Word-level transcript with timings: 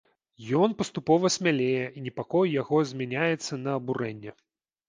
Ён 0.61 0.71
паступова 0.79 1.31
смялее, 1.35 1.83
і 1.99 2.05
непакой 2.05 2.57
яго 2.61 2.81
змяняецца 2.93 3.63
на 3.67 3.79
абурэнне. 3.83 4.31